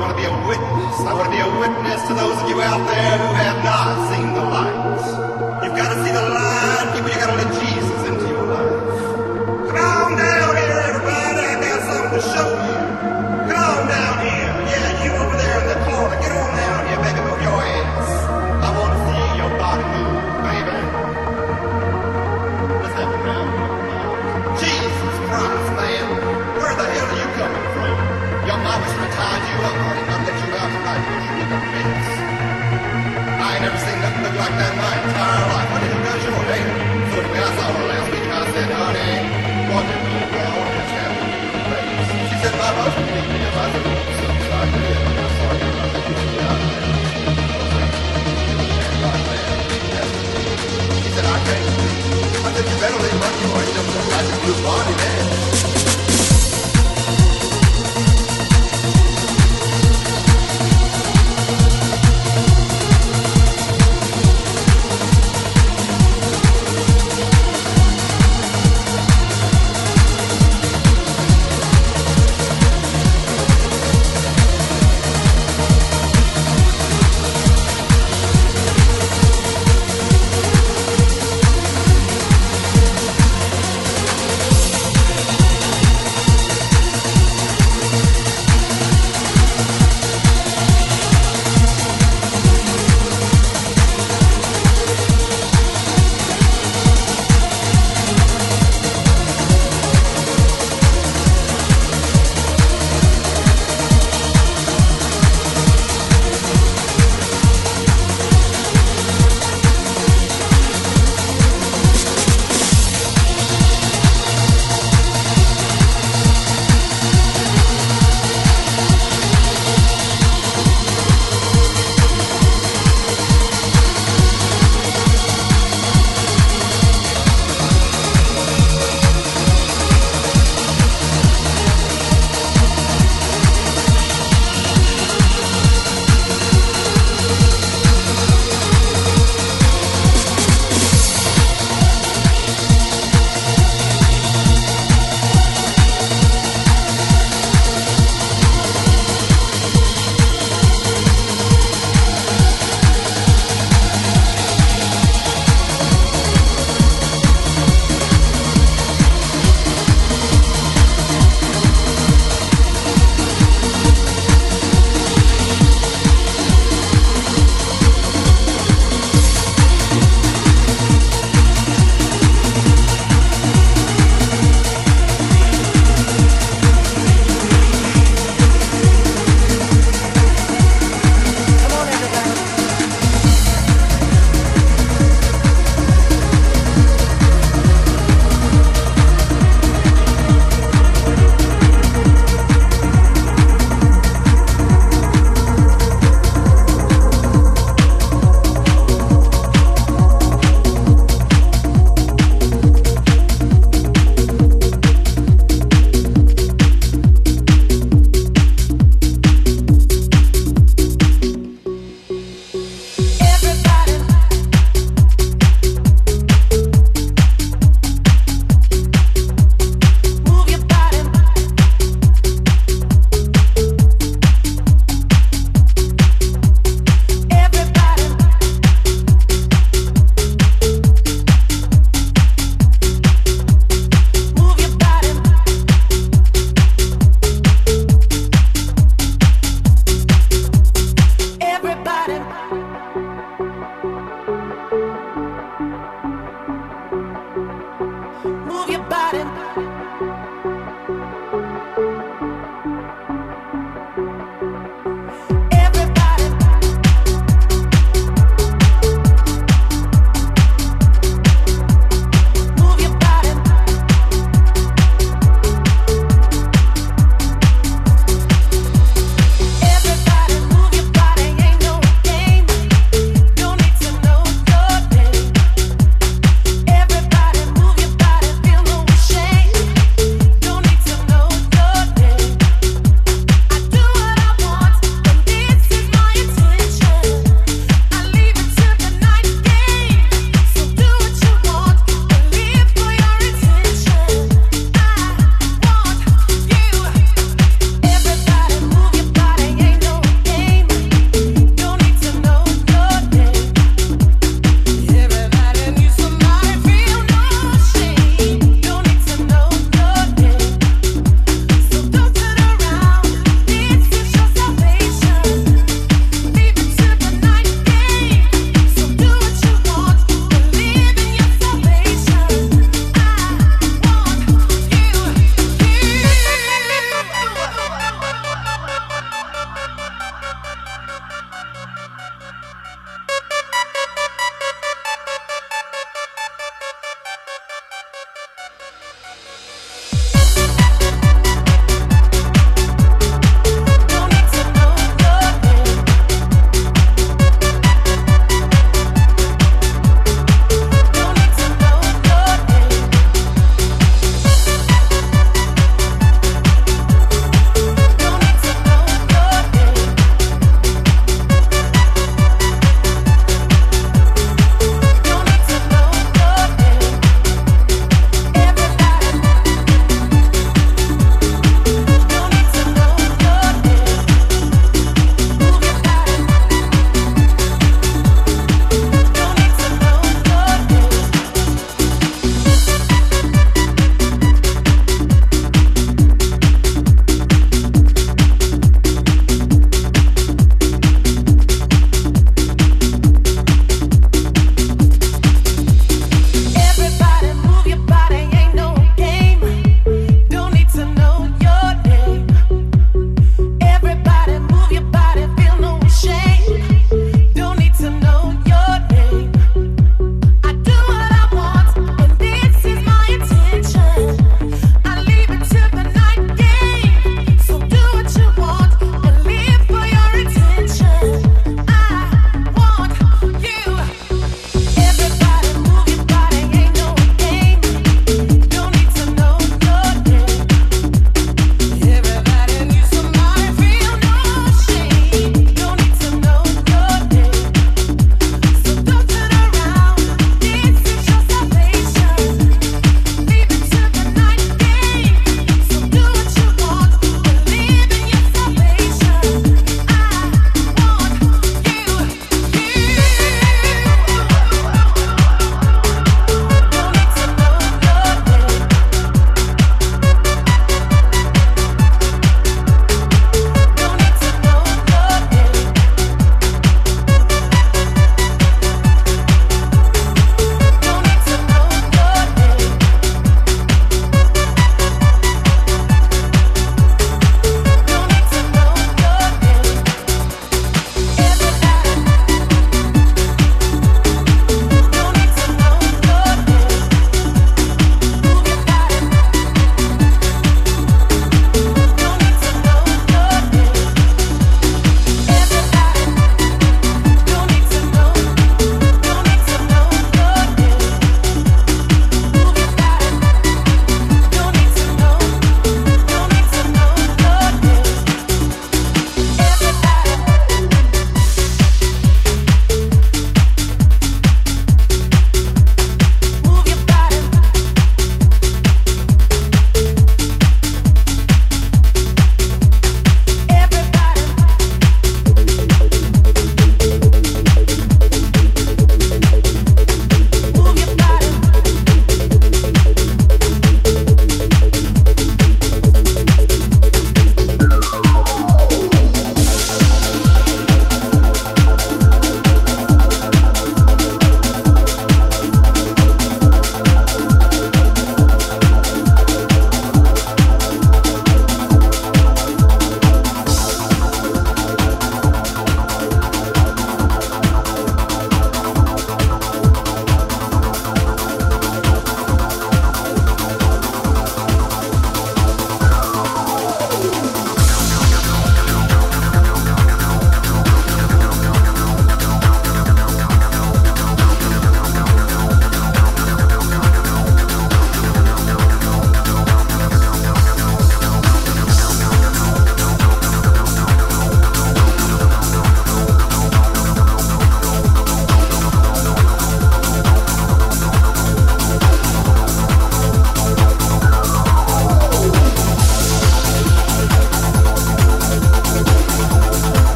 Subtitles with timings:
[0.00, 0.94] want to be a witness.
[1.04, 4.08] I want to be a witness to those of you out there who have not
[4.10, 5.49] seen the lights.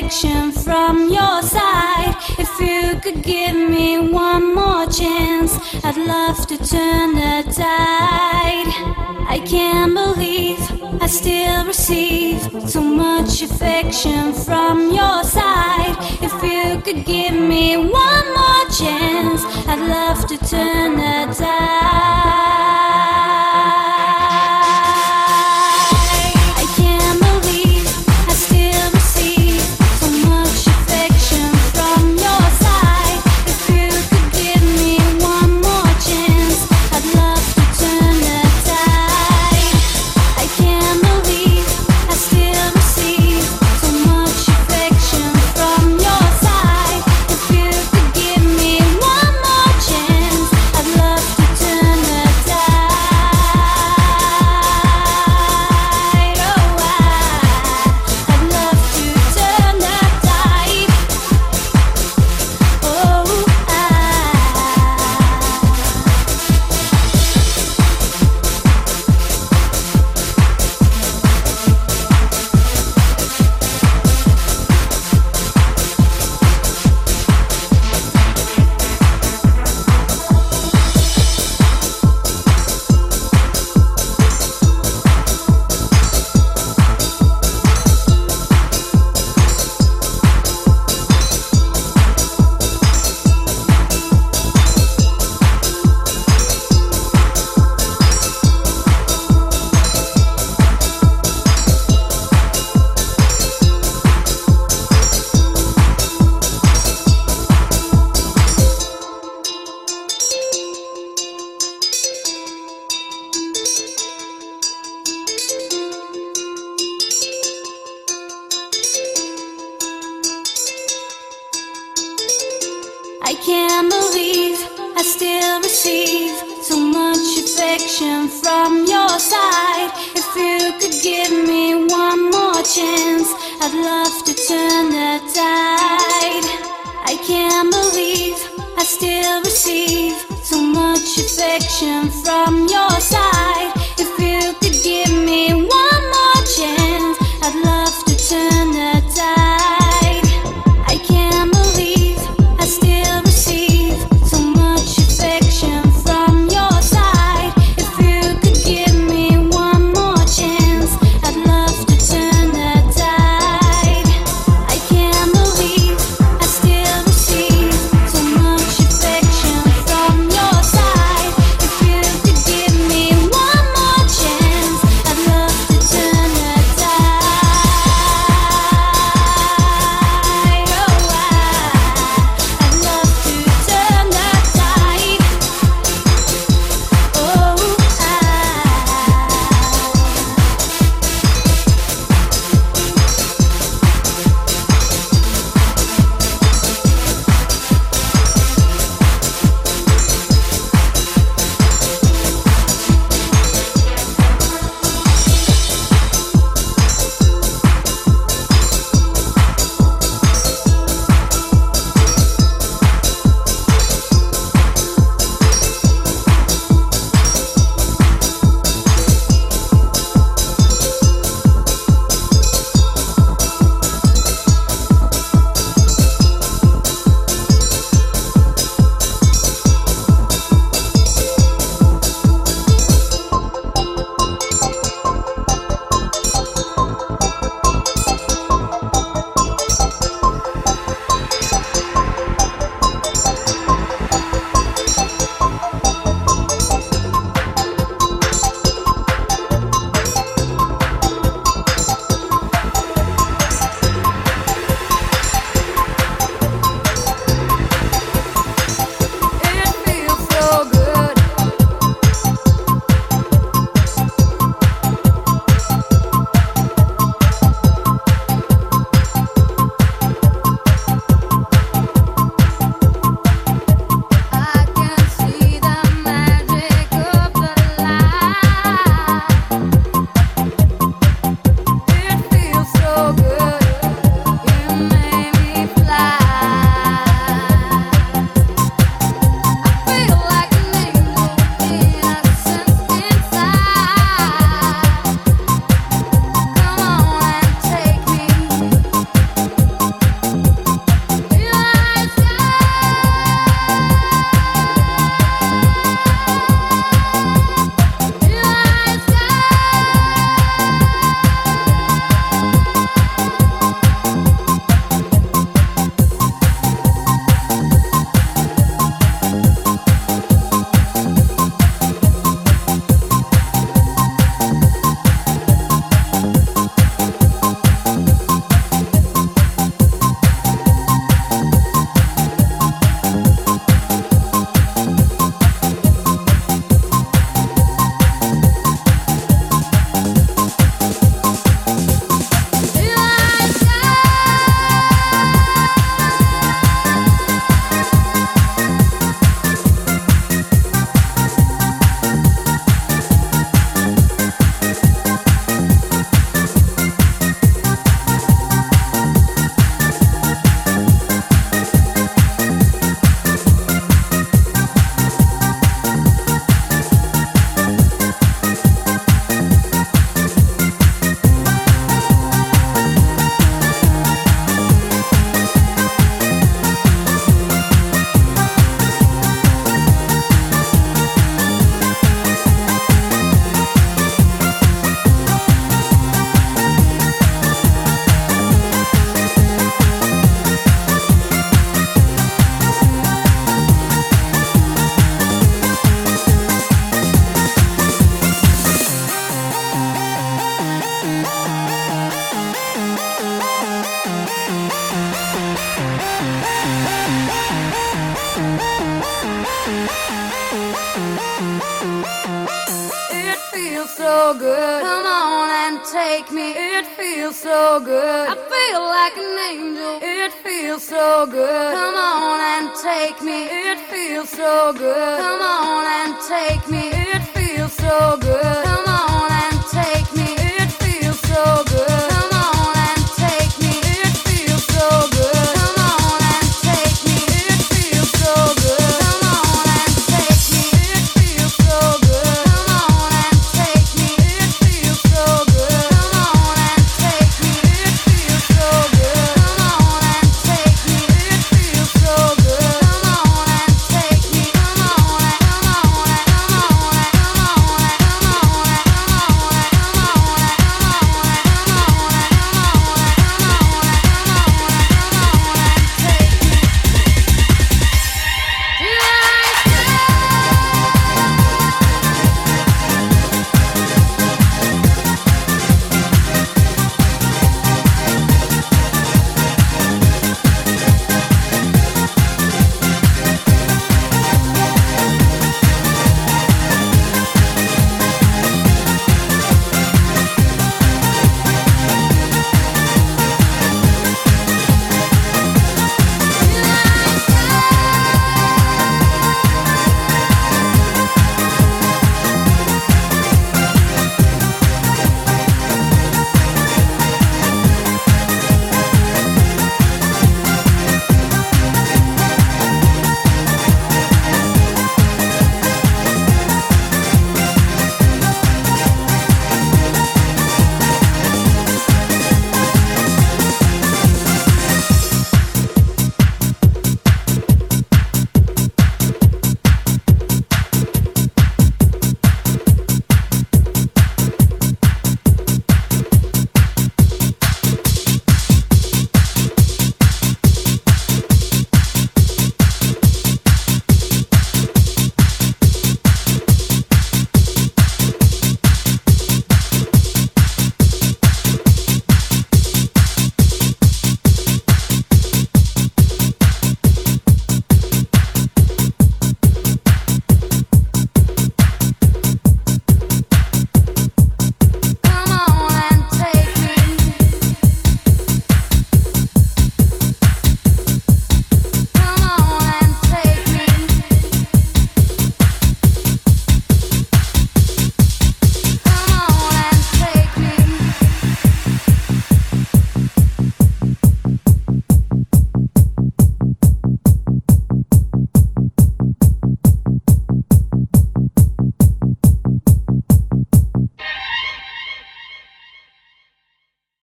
[0.00, 2.14] affection from your side.
[2.38, 5.52] If you could give me one more chance,
[5.84, 8.70] I'd love to turn the tide.
[9.28, 10.58] I can't believe
[11.02, 15.96] I still receive so much affection from your side.
[16.22, 18.09] If you could give me one